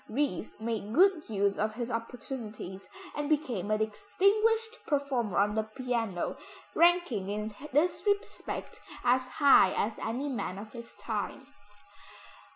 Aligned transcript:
Ries 0.09 0.59
made 0.59 0.95
good 0.95 1.29
use 1.29 1.59
of 1.59 1.75
his 1.75 1.91
opportunities, 1.91 2.87
and 3.15 3.29
became 3.29 3.69
a 3.69 3.77
distinguished 3.77 4.79
performer 4.87 5.37
on 5.37 5.53
the 5.53 5.61
piano, 5.61 6.37
ranking 6.73 7.29
in 7.29 7.53
this 7.71 8.01
respect 8.07 8.79
as 9.03 9.27
high 9.27 9.73
as 9.77 9.99
any 9.99 10.27
man 10.27 10.57
of 10.57 10.71
his 10.71 10.95
time. 10.99 11.45